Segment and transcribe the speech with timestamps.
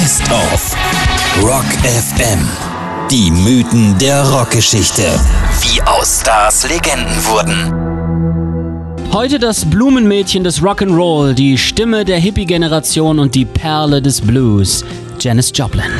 [0.00, 0.74] Best of
[1.42, 2.38] Rock FM.
[3.10, 5.02] Die Mythen der Rockgeschichte.
[5.60, 9.12] Wie aus Stars Legenden wurden.
[9.12, 14.86] Heute das Blumenmädchen des Rock'n'Roll, die Stimme der Hippie-Generation und die Perle des Blues,
[15.18, 15.92] Janis Joplin.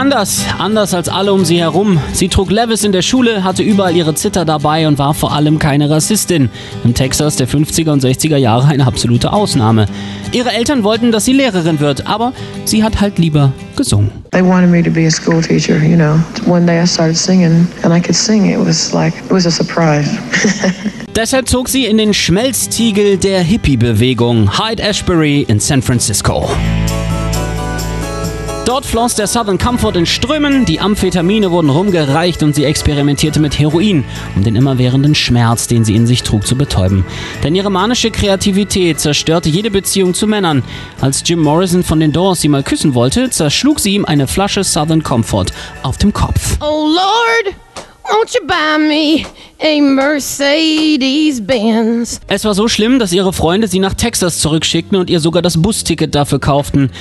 [0.00, 2.00] Anders, anders als alle um sie herum.
[2.14, 5.58] Sie trug Levis in der Schule, hatte überall ihre Zither dabei und war vor allem
[5.58, 6.48] keine Rassistin.
[6.84, 9.84] Im Texas der 50er und 60er Jahre eine absolute Ausnahme.
[10.32, 12.32] Ihre Eltern wollten, dass sie Lehrerin wird, aber
[12.64, 14.10] sie hat halt lieber gesungen.
[14.30, 16.18] They wanted me to be a school teacher, you know.
[16.46, 18.50] One day I started singing and I could sing.
[18.50, 20.08] It was like, it was a surprise.
[21.14, 26.48] Deshalb zog sie in den Schmelztiegel der Hippie-Bewegung Hyde Ashbury in San Francisco.
[28.70, 33.58] Dort floss der Southern Comfort in Strömen, die Amphetamine wurden rumgereicht und sie experimentierte mit
[33.58, 34.04] Heroin,
[34.36, 37.04] um den immerwährenden Schmerz, den sie in sich trug, zu betäuben.
[37.42, 40.62] Denn ihre manische Kreativität zerstörte jede Beziehung zu Männern.
[41.00, 44.62] Als Jim Morrison von den Doors sie mal küssen wollte, zerschlug sie ihm eine Flasche
[44.62, 45.46] Southern Comfort
[45.82, 46.56] auf dem Kopf.
[46.60, 47.56] Oh Lord!
[48.04, 49.24] Won't you buy me
[49.60, 52.20] a Mercedes-Benz?
[52.28, 55.60] Es war so schlimm, dass ihre Freunde sie nach Texas zurückschickten und ihr sogar das
[55.60, 56.92] Busticket dafür kauften.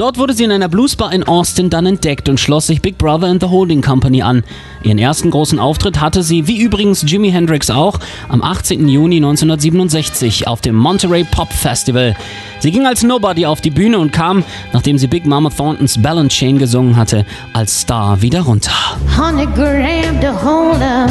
[0.00, 3.26] Dort wurde sie in einer Bluesbar in Austin dann entdeckt und schloss sich Big Brother
[3.26, 4.44] and the Holding Company an.
[4.82, 7.98] Ihren ersten großen Auftritt hatte sie, wie übrigens Jimi Hendrix auch,
[8.30, 8.88] am 18.
[8.88, 12.16] Juni 1967 auf dem Monterey Pop Festival.
[12.60, 14.42] Sie ging als Nobody auf die Bühne und kam,
[14.72, 18.72] nachdem sie Big Mama Thorntons Ball and Chain gesungen hatte, als Star wieder runter.
[19.18, 21.10] Honey grabbed a hold of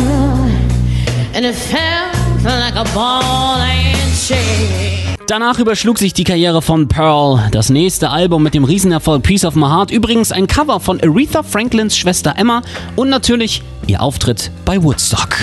[1.36, 4.89] and it felt like a ball and chain.
[5.30, 7.50] Danach überschlug sich die Karriere von Pearl.
[7.52, 11.44] Das nächste Album mit dem Riesenerfolg Piece of My Heart, übrigens ein Cover von Aretha
[11.44, 12.64] Franklins Schwester Emma
[12.96, 15.38] und natürlich ihr Auftritt bei Woodstock.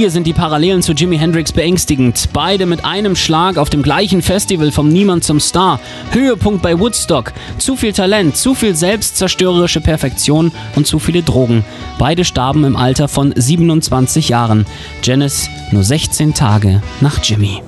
[0.00, 2.30] Hier sind die Parallelen zu Jimi Hendrix beängstigend.
[2.32, 5.78] Beide mit einem Schlag auf dem gleichen Festival vom Niemand zum Star.
[6.12, 7.34] Höhepunkt bei Woodstock.
[7.58, 11.66] Zu viel Talent, zu viel selbstzerstörerische Perfektion und zu viele Drogen.
[11.98, 14.64] Beide starben im Alter von 27 Jahren.
[15.02, 17.60] Janice nur 16 Tage nach Jimmy.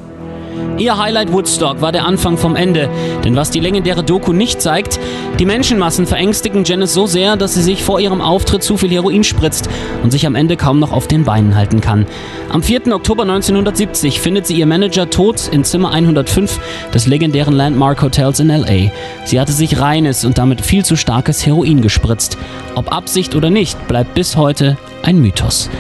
[0.79, 2.89] Ihr Highlight Woodstock war der Anfang vom Ende.
[3.25, 4.99] Denn was die legendäre Doku nicht zeigt,
[5.39, 9.23] die Menschenmassen verängstigen Janice so sehr, dass sie sich vor ihrem Auftritt zu viel Heroin
[9.23, 9.69] spritzt
[10.03, 12.07] und sich am Ende kaum noch auf den Beinen halten kann.
[12.51, 12.93] Am 4.
[12.93, 16.59] Oktober 1970 findet sie ihr Manager tot in Zimmer 105
[16.93, 18.91] des legendären Landmark Hotels in LA.
[19.25, 22.39] Sie hatte sich reines und damit viel zu starkes Heroin gespritzt.
[22.75, 25.71] Ob Absicht oder nicht, bleibt bis heute ein Mythos.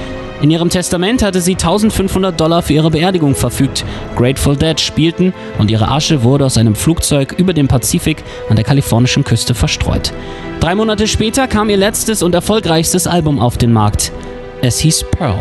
[0.42, 3.84] In ihrem Testament hatte sie 1500 Dollar für ihre Beerdigung verfügt.
[4.16, 8.64] Grateful Dead spielten und ihre Asche wurde aus einem Flugzeug über dem Pazifik an der
[8.64, 10.12] kalifornischen Küste verstreut.
[10.58, 14.10] Drei Monate später kam ihr letztes und erfolgreichstes Album auf den Markt.
[14.62, 15.38] Es hieß Pearl.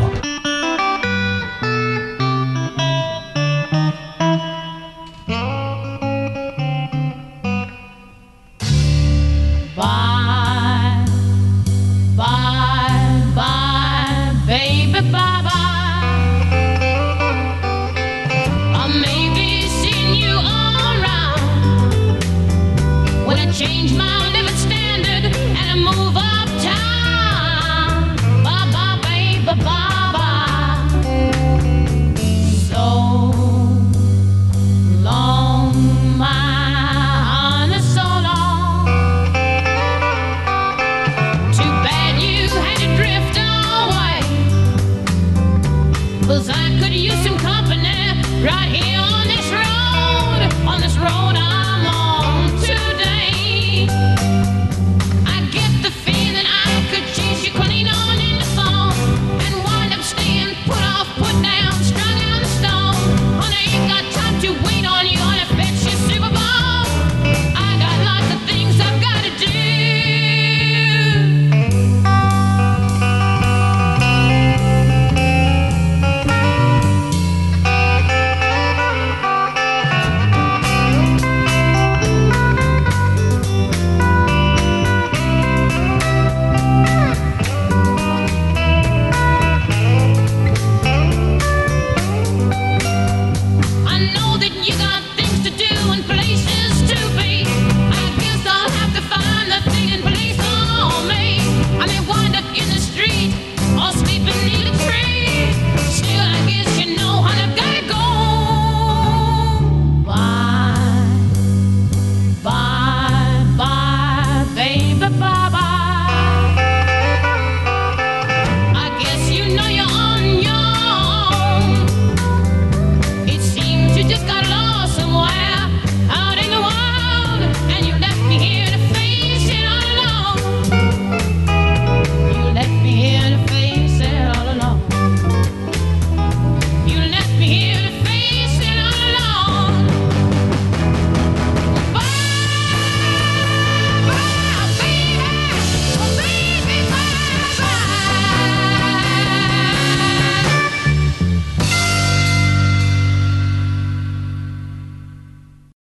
[23.81, 24.20] change my